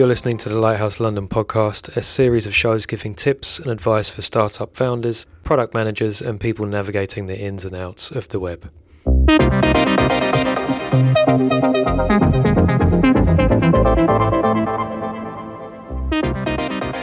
[0.00, 4.08] You're listening to the Lighthouse London podcast, a series of shows giving tips and advice
[4.08, 8.72] for startup founders, product managers, and people navigating the ins and outs of the web.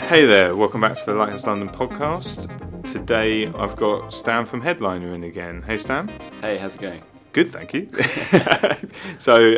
[0.07, 2.49] Hey there, welcome back to the Lighthouse London podcast.
[2.83, 5.61] Today I've got Stan from Headliner in again.
[5.61, 6.09] Hey Stan.
[6.41, 7.03] Hey, how's it going?
[7.31, 7.91] Good, thank you.
[9.19, 9.57] so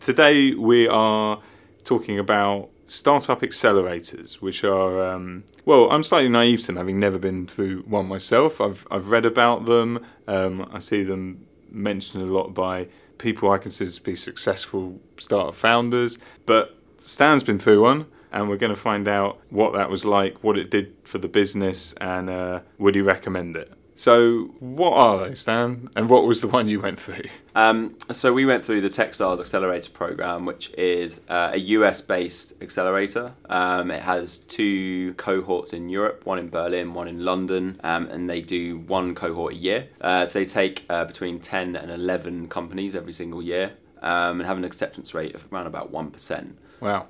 [0.00, 1.40] today we are
[1.84, 7.18] talking about startup accelerators, which are um, well, I'm slightly naive to them, having never
[7.18, 8.60] been through one myself.
[8.60, 10.04] I've I've read about them.
[10.28, 15.54] Um, I see them mentioned a lot by people I consider to be successful startup
[15.54, 18.06] founders, but Stan's been through one.
[18.34, 21.28] And we're going to find out what that was like, what it did for the
[21.28, 23.70] business, and uh, would he recommend it?
[23.94, 25.88] So, what are they, Stan?
[25.94, 27.24] And what was the one you went through?
[27.54, 32.54] Um, so, we went through the Techstars Accelerator Program, which is uh, a US based
[32.62, 33.34] accelerator.
[33.48, 38.28] Um, it has two cohorts in Europe, one in Berlin, one in London, um, and
[38.28, 39.88] they do one cohort a year.
[40.00, 44.46] Uh, so, they take uh, between 10 and 11 companies every single year um, and
[44.46, 46.52] have an acceptance rate of around about 1%.
[46.80, 47.06] Wow.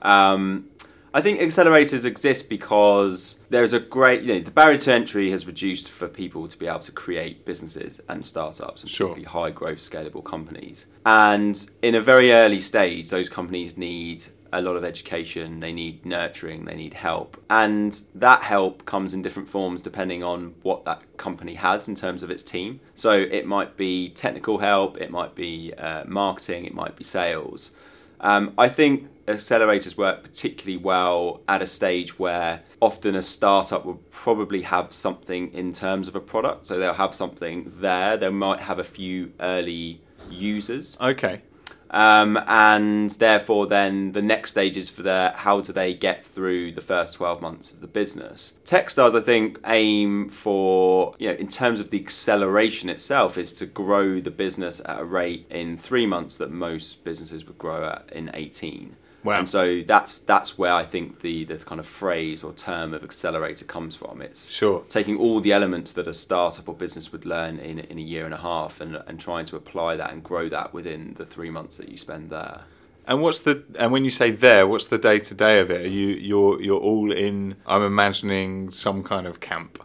[1.15, 5.47] I think accelerators exist because there's a great, you know, the barrier to entry has
[5.47, 9.09] reduced for people to be able to create businesses and startups and sure.
[9.09, 10.87] particularly high growth, scalable companies.
[11.05, 14.25] And in a very early stage, those companies need
[14.55, 17.43] a lot of education, they need nurturing, they need help.
[17.49, 22.23] And that help comes in different forms depending on what that company has in terms
[22.23, 22.81] of its team.
[22.95, 27.71] So it might be technical help, it might be uh, marketing, it might be sales.
[28.21, 34.03] Um, I think accelerators work particularly well at a stage where often a startup will
[34.11, 36.67] probably have something in terms of a product.
[36.67, 38.17] So they'll have something there.
[38.17, 40.97] They might have a few early users.
[41.01, 41.43] Okay.
[41.93, 46.73] Um, and therefore, then the next stage is for their how do they get through
[46.73, 48.55] the first 12 months of the business.
[48.65, 53.67] Techstars, I think, aim for, you know, in terms of the acceleration itself, is to
[53.67, 58.11] grow the business at a rate in three months that most businesses would grow at
[58.11, 58.97] in 18.
[59.25, 59.39] Wow.
[59.39, 63.05] And so that's that's where I think the the kind of phrase or term of
[63.05, 64.21] accelerator comes from.
[64.21, 67.99] It's sure taking all the elements that a startup or business would learn in in
[67.99, 71.15] a year and a half and and trying to apply that and grow that within
[71.19, 72.63] the three months that you spend there.
[73.07, 75.83] And what's the and when you say there, what's the day to day of it?
[75.83, 77.57] Are you you're you're all in?
[77.67, 79.83] I'm imagining some kind of camp.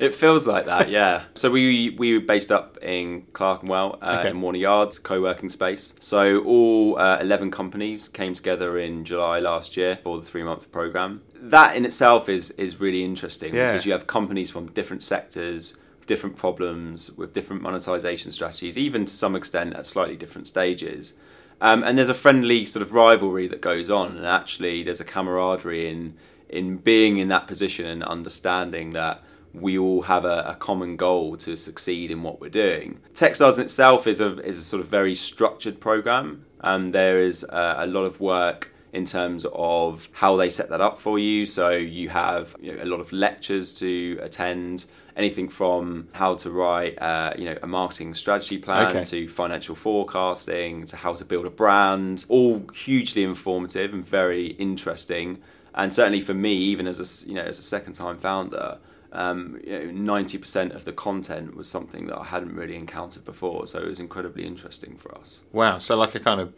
[0.00, 1.24] It feels like that, yeah.
[1.34, 4.30] so we we were based up in Clerkenwell uh, Okay.
[4.30, 5.94] in Warner Yard, co-working space.
[6.00, 11.22] So all uh, eleven companies came together in July last year for the three-month program.
[11.34, 13.72] That in itself is is really interesting Yeah.
[13.72, 15.76] because you have companies from different sectors,
[16.06, 21.14] different problems, with different monetization strategies, even to some extent at slightly different stages.
[21.60, 25.04] Um, and there's a friendly sort of rivalry that goes on, and actually there's a
[25.04, 26.14] camaraderie in
[26.48, 29.22] in being in that position and understanding that
[29.54, 33.00] we all have a, a common goal to succeed in what we're doing.
[33.14, 37.44] Techstars in itself is a is a sort of very structured program, and there is
[37.44, 41.44] a, a lot of work in terms of how they set that up for you.
[41.44, 44.84] So you have you know, a lot of lectures to attend.
[45.16, 49.04] Anything from how to write, uh, you know, a marketing strategy plan Okay.
[49.04, 55.38] to financial forecasting to how to build a brand, all hugely informative and very interesting.
[55.74, 58.78] And certainly for me, even as a you know as a second time founder,
[59.12, 63.24] um, you know, ninety percent of the content was something that I hadn't really encountered
[63.24, 63.66] before.
[63.66, 65.42] So it was incredibly interesting for us.
[65.52, 65.78] Wow.
[65.78, 66.54] So like a kind of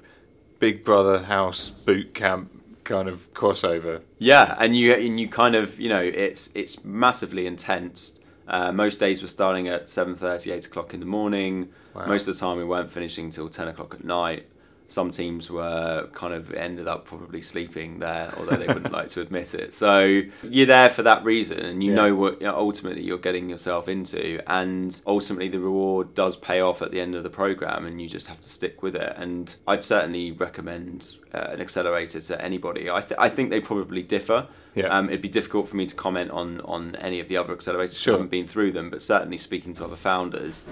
[0.59, 4.03] Big Brother house boot camp kind of crossover.
[4.19, 8.19] Yeah, and you and you kind of you know it's it's massively intense.
[8.49, 11.69] Uh, most days were starting at 7.30, 8 o'clock in the morning.
[11.95, 12.07] Wow.
[12.07, 14.49] Most of the time we weren't finishing till 10 o'clock at night.
[14.91, 19.21] Some teams were kind of ended up probably sleeping there, although they wouldn't like to
[19.21, 19.73] admit it.
[19.73, 21.97] So you're there for that reason, and you Yeah.
[21.97, 26.91] know what ultimately you're getting yourself into, and ultimately the reward does pay off at
[26.91, 29.13] the end of the program, and you just have to stick with it.
[29.17, 32.91] And I'd certainly recommend uh, an accelerator to anybody.
[32.91, 34.49] I, th- I think they probably differ.
[34.75, 34.87] Yeah.
[34.87, 38.01] Um, it'd be difficult for me to comment on on any of the other accelerators.
[38.01, 38.15] Sure.
[38.15, 40.63] I haven't been through them, but certainly speaking to other founders,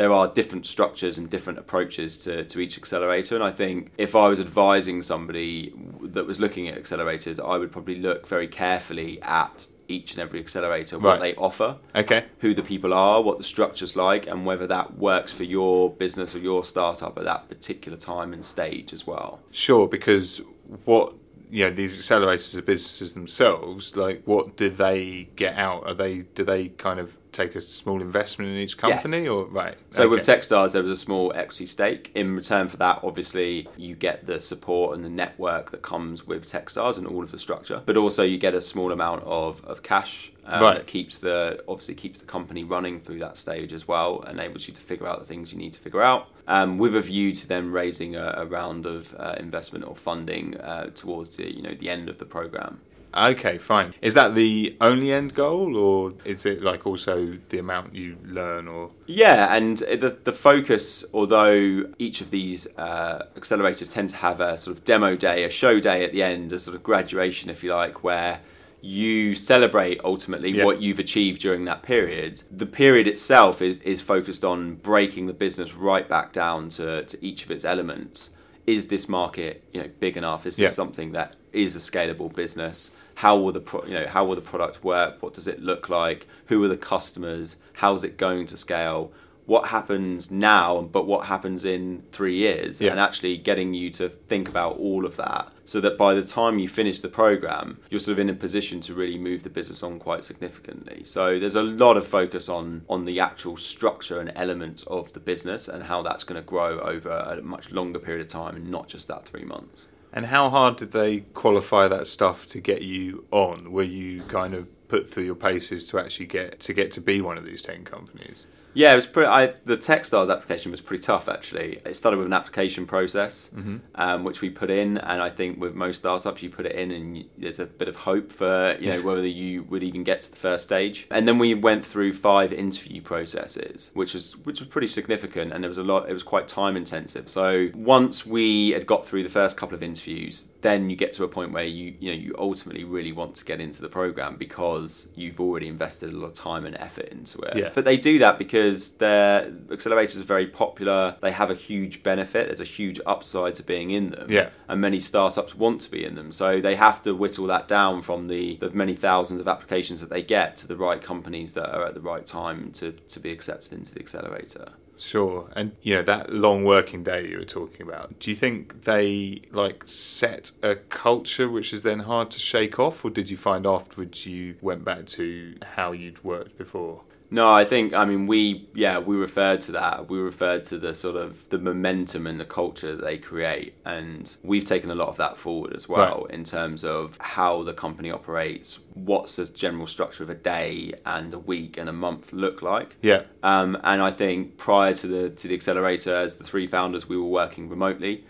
[0.00, 3.34] there are different structures and different approaches to, to each accelerator.
[3.34, 7.70] And I think if I was advising somebody that was looking at accelerators, I would
[7.70, 11.20] probably look very carefully at each and every accelerator, what Right.
[11.20, 12.24] they offer, Okay.
[12.38, 16.34] who the people are, what the structure's like, and whether that works for your business
[16.34, 19.40] or your startup at that particular time and stage as well.
[19.50, 20.40] Sure, because
[20.86, 21.12] what
[21.50, 23.96] you know these accelerators are businesses themselves.
[23.96, 25.86] Like, what do they get out?
[25.86, 29.28] Are they do they kind of take a small investment in each company, Yes.
[29.28, 29.76] or right?
[29.90, 30.40] So with okay.
[30.40, 32.10] Techstars, there was a small equity stake.
[32.14, 36.44] In return for that, obviously, you get the support and the network that comes with
[36.44, 37.82] Techstars and all of the structure.
[37.86, 40.74] But also, you get a small amount of, of cash um, Right.
[40.76, 44.74] that keeps the obviously keeps the company running through that stage as well, enables you
[44.74, 46.28] to figure out the things you need to figure out.
[46.46, 50.56] Um, with a view to then raising a, a round of uh, investment or funding
[50.56, 52.80] uh, towards the you know the end of the program.
[53.12, 53.92] Okay, fine.
[54.00, 58.68] Is that the only end goal, or is it like also the amount you learn,
[58.68, 64.40] or Yeah, and the the focus, although each of these uh, accelerators tend to have
[64.40, 67.50] a sort of demo day, a show day at the end, a sort of graduation,
[67.50, 68.40] if you like, where
[68.82, 70.64] you celebrate ultimately Yeah.
[70.64, 72.42] what you've achieved during that period.
[72.50, 77.24] The period itself is is focused on breaking the business right back down to, to
[77.24, 78.30] each of its elements.
[78.66, 80.46] Is this market you know big enough?
[80.46, 80.74] Is this Yeah.
[80.74, 82.90] something that is a scalable business?
[83.16, 85.22] How will the pro- you know how will the product work?
[85.22, 86.26] What does it look like?
[86.46, 87.56] Who are the customers?
[87.74, 89.12] How's it going to scale?
[89.46, 92.80] What happens now, but what happens in three years?
[92.80, 96.58] And actually getting you to think about all of that so that by the time
[96.58, 99.84] you finish the program, you're sort of in a position to really move the business
[99.84, 101.02] on quite significantly.
[101.04, 105.20] So there's a lot of focus on on the actual structure and elements of the
[105.20, 108.68] business and how that's going to grow over a much longer period of time and
[108.68, 109.86] not just that three months.
[110.12, 113.70] and how hard did they qualify that stuff to get you on?
[113.70, 117.20] Were you kind of put through your paces to actually get to get to be
[117.20, 118.38] one of these ten companies?
[118.74, 119.28] Yeah, it was pretty.
[119.28, 121.80] I, the Techstars application was pretty tough actually.
[121.84, 123.50] It started with an application process,
[123.94, 126.90] um, which we put in, and I think with most startups, you put it in,
[126.90, 130.22] and you, there's a bit of hope for you know whether you would even get
[130.22, 131.06] to the first stage.
[131.10, 135.62] And then we went through five interview processes, which was which was pretty significant, and
[135.64, 136.08] there was a lot.
[136.08, 137.28] It was quite time intensive.
[137.28, 141.24] So once we had got through the first couple of interviews, then you get to
[141.24, 144.36] a point where you you know you ultimately really want to get into the program
[144.36, 147.56] because you've already invested a lot of time and effort into it.
[147.56, 147.70] Yeah.
[147.74, 151.16] But they do that because their accelerators are very popular.
[151.20, 152.46] They have a huge benefit.
[152.46, 154.30] There's a huge upside to being in them.
[154.30, 154.50] Yeah.
[154.68, 156.32] And many startups want to be in them.
[156.32, 160.10] So they have to whittle that down from the, the many thousands of applications that
[160.10, 163.30] they get to the right companies that are at the right time to, to be
[163.30, 164.72] accepted into the accelerator.
[164.98, 165.48] Sure.
[165.56, 168.18] And you know that long working day you were talking about.
[168.18, 173.02] Do you think they like set a culture which is then hard to shake off,
[173.02, 177.00] or did you find afterwards you went back to how you'd worked before?
[177.30, 180.08] No, I think I mean we yeah we referred to that.
[180.08, 184.34] We referred to the sort of the momentum and the culture that they create, and
[184.42, 188.10] we've taken a lot of that forward as well in terms of how the company
[188.10, 188.80] operates.
[188.94, 192.96] What's the general structure of a day and a week and a month look like?
[193.00, 193.22] Yeah.
[193.42, 197.16] Um, and I think prior to the to the accelerator, as the three founders, we
[197.16, 198.24] were working remotely.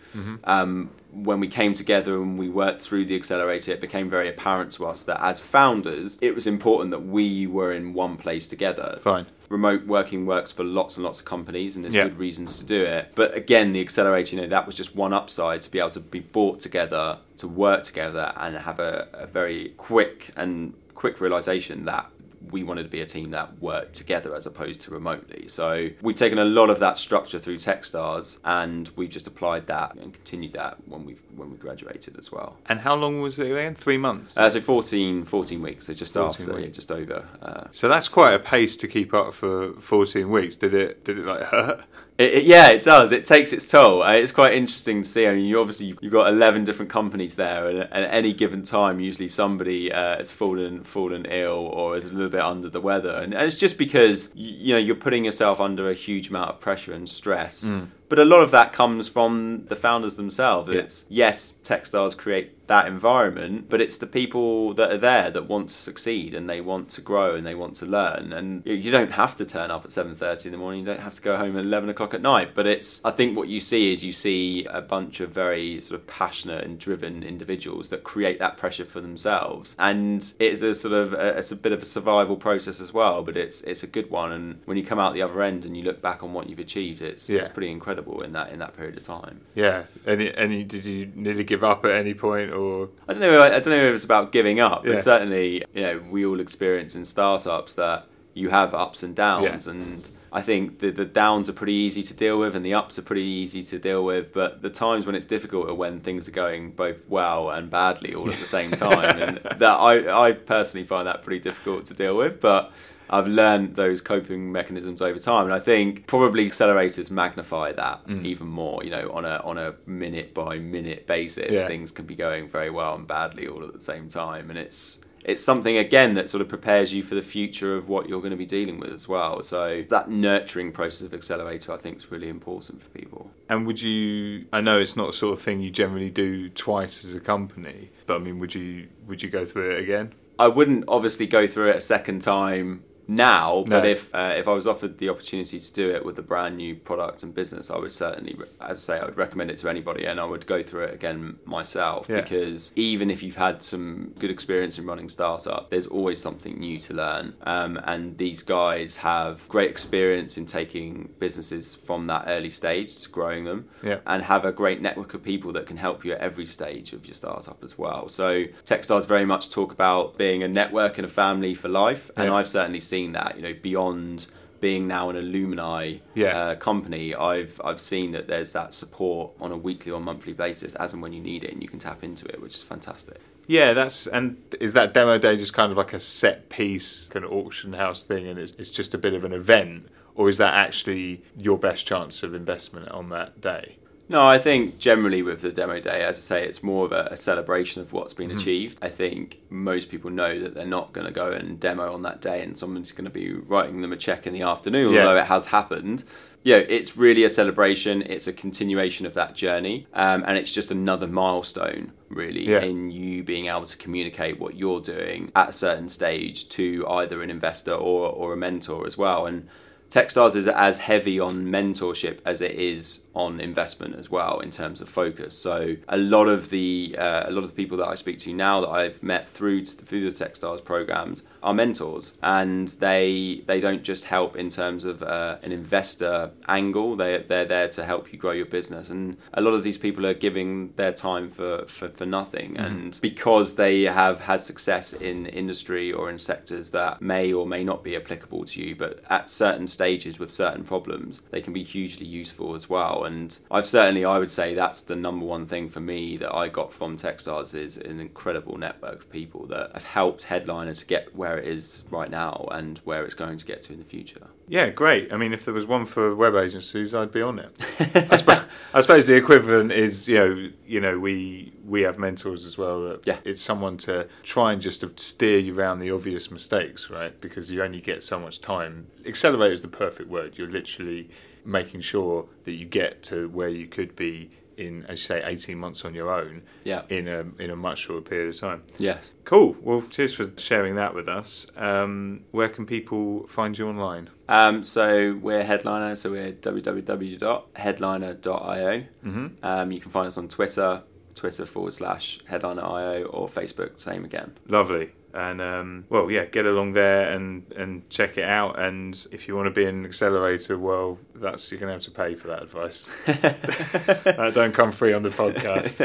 [0.45, 4.73] Um, when we came together and we worked through the accelerator, it became very apparent
[4.73, 8.99] to us that as founders, it was important that we were in one place together.
[9.01, 9.27] Fine.
[9.49, 12.05] Remote working works for lots and lots of companies, and there's Yeah.
[12.05, 13.11] good reasons to do it.
[13.17, 16.01] But again, the accelerator, you know, that was just one upside to be able to
[16.01, 21.85] be brought together, to work together, and have a, a very quick and quick realization
[21.87, 22.07] that
[22.51, 25.49] we wanted to be a team that worked together as opposed to remotely.
[25.49, 29.95] So we've taken a lot of that structure through Techstars, and we've just applied that
[29.95, 32.59] and continued that when we when we graduated as well.
[32.67, 33.75] And how long was it again?
[33.75, 34.37] Three months.
[34.37, 37.29] Uh, so 14, 14 weeks, so just 14 after, yeah, just over.
[37.41, 40.57] Uh, so that's quite a pace to keep up for fourteen weeks.
[40.57, 41.05] Did it?
[41.05, 41.85] Did it like hurt?
[42.21, 43.13] It, it- yeah, it does.
[43.13, 44.03] It takes its toll.
[44.03, 45.27] Uh, It's quite interesting to see.
[45.27, 49.01] I mean, you obviously you've got eleven different companies there, and at any given time,
[49.01, 53.13] usually somebody uh, has fallen fallen ill or is a little bit under the weather,
[53.23, 56.61] and it's just because you, you know you're putting yourself under a huge amount of
[56.61, 57.65] pressure and stress.
[58.11, 60.71] But a lot of that comes from the founders themselves.
[60.73, 60.81] Yeah.
[60.81, 65.69] It's yes, Techstars create that environment, but it's the people that are there that want
[65.69, 68.33] to succeed and they want to grow and they want to learn.
[68.33, 70.81] And you- don't have to turn up at seven thirty in the morning.
[70.81, 72.51] You don't have to go home at eleven o'clock at night.
[72.55, 76.01] But it's I think what you see is you see a bunch of very sort
[76.01, 79.77] of passionate and driven individuals that create that pressure for themselves.
[79.79, 83.23] And it's a sort of a, it's a bit of a survival process as well.
[83.23, 84.33] But it's it's a good one.
[84.33, 86.59] And when you come out the other end and you look back on what you've
[86.59, 87.43] achieved, it's, Yeah.
[87.43, 89.41] it's pretty incredible in that in that period of time.
[89.55, 89.85] Yeah.
[90.07, 90.35] Any?
[90.35, 90.65] Any?
[90.65, 93.41] Did you nearly give up at any point, or I don't know.
[93.41, 96.95] I don't know if it's about giving up, but certainly, you know, we all experience
[96.95, 99.73] in startups that you have ups and downs, Yeah.
[99.73, 102.99] and I think the the downs are pretty easy to deal with, and the ups
[102.99, 104.33] are pretty easy to deal with.
[104.33, 108.15] But the times when it's difficult are when things are going both well and badly
[108.15, 111.95] all at the same time, and that I I personally find that pretty difficult to
[111.95, 112.73] deal with, but.
[113.13, 118.25] I've learned those coping mechanisms over time, and I think probably accelerators magnify that Mm.
[118.25, 118.85] even more.
[118.85, 121.67] You know, on a on a minute by minute basis, Yeah.
[121.67, 125.01] things can be going very well and badly all at the same time, and it's
[125.23, 128.31] it's something again that sort of prepares you for the future of what you're going
[128.31, 129.43] to be dealing with as well.
[129.43, 133.31] So that nurturing process of accelerator, I think, is really important for people.
[133.49, 134.47] And would you?
[134.51, 137.91] I know it's not the sort of thing you generally do twice as a company,
[138.07, 138.87] but I mean, would you?
[139.09, 140.13] Would you go through it again?
[140.39, 144.53] I wouldn't obviously go through it a second time now, but if uh, if I
[144.53, 147.77] was offered the opportunity to do it with a brand new product and business, I
[147.79, 150.63] would certainly, as I say, I would recommend it to anybody, and I would go
[150.63, 152.21] through it again myself Yeah.
[152.21, 156.79] because even if you've had some good experience in running startup, there's always something new
[156.81, 162.51] to learn, um, and these guys have great experience in taking businesses from that early
[162.51, 163.99] stage to growing them Yeah.
[164.07, 167.07] and have a great network of people that can help you at every stage of
[167.07, 168.09] your startup as well.
[168.09, 172.27] So Techstars very much talk about being a network and a family for life, and
[172.29, 172.35] Yeah.
[172.37, 173.37] I've certainly seen that.
[173.37, 174.27] You know, beyond
[174.61, 176.39] being now an alumni Yeah.
[176.39, 180.75] uh, company, I've I've seen that there's that support on a weekly or monthly basis
[180.75, 183.19] as and when you need it, and you can tap into it, which is fantastic.
[183.47, 187.25] Yeah, that's and is that demo day just kind of like a set piece, kind
[187.25, 190.37] of auction house thing, and it's it's just a bit of an event, or is
[190.39, 193.79] that actually your best chance of investment on that day?
[194.11, 197.09] No, I think generally with the demo day, as I say, it's more of a,
[197.13, 198.29] a celebration of what's Mm-hmm.
[198.29, 198.79] been achieved.
[198.83, 202.21] I think most people know that they're not going to go and demo on that
[202.21, 205.07] day and someone's going to be writing them a check in the afternoon, Yeah.
[205.07, 206.03] although it has happened.
[206.43, 208.03] Yeah, it's really a celebration.
[208.03, 212.63] It's a continuation of that journey, um, and it's just another milestone, really, Yeah.
[212.63, 217.23] in you being able to communicate what you're doing at a certain stage to either
[217.23, 219.27] an investor or or a mentor as well.
[219.27, 219.47] And
[219.91, 224.81] Techstars is as heavy on mentorship as it is on investment as well in terms
[224.81, 225.37] of focus.
[225.37, 228.33] So a lot of the uh, a lot of the people that I speak to
[228.33, 233.83] now that I've met through through the Techstars programs are mentors, and they they don't
[233.83, 236.97] just help in terms of uh, an investor angle.
[236.97, 240.07] They they're there to help you grow your business, and a lot of these people
[240.07, 245.27] are giving their time for for, for nothing, and because they have had success in
[245.27, 249.29] industry or in sectors that may or may not be applicable to you, but at
[249.29, 253.05] certain stages with certain problems, they can be hugely useful as well.
[253.05, 256.49] And I've certainly, I would say, that's the number one thing for me that I
[256.49, 261.17] got from Techstars is an incredible network of people that have helped Headliner to get
[261.17, 264.27] where it is right now and where it's going to get to in the future.
[264.49, 265.11] Yeah, great.
[265.15, 267.53] I mean, if there was one for web agencies, I'd be on it.
[267.79, 272.57] I, I suppose the equivalent is, you know, you know, we we have mentors as
[272.59, 272.83] well.
[272.83, 273.19] That Yeah.
[273.25, 277.19] it's someone to try and just steer you around the obvious mistakes, right?
[277.21, 278.87] Because you only get so much time.
[279.07, 280.37] Accelerate is the perfect word.
[280.39, 281.11] You're literally
[281.45, 285.59] making sure that you get to where you could be in, as you say, 18
[285.59, 286.43] months on your own.
[286.65, 286.83] Yeah.
[286.89, 288.63] In a in a much shorter period of time.
[288.79, 289.17] Yes.
[289.25, 289.57] Cool.
[289.61, 291.49] Well, cheers for sharing that with us.
[291.57, 294.11] Um, where can people find you online?
[294.29, 298.85] Um, so we're Headliner, so we're www.headliner.io.
[299.05, 299.27] Mm-hmm.
[299.43, 304.39] Um, you can find us on Twitter, Twitter forward slash headliner.io, or Facebook, same again.
[304.47, 304.93] Lovely.
[305.13, 308.59] And um, well, yeah, get along there and, and check it out.
[308.59, 312.15] And if you want to be an accelerator, well, that's you're gonna have to pay
[312.15, 312.91] for that advice.
[313.07, 315.79] that don't come free on the podcast.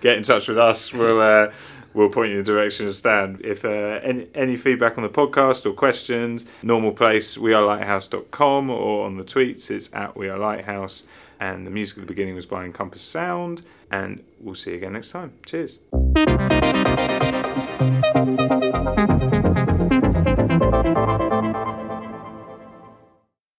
[0.00, 0.92] get in touch with us.
[0.92, 1.52] We'll uh,
[1.92, 3.40] we'll point you in the direction of Stan.
[3.44, 8.70] If uh, any any feedback on the podcast or questions, normal place we are lighthouse.com
[8.70, 11.04] or on the tweets it's at we are lighthouse.
[11.38, 13.62] And the music at the beginning was by Encompass Sound.
[13.90, 15.32] And we'll see you again next time.
[15.46, 15.78] Cheers.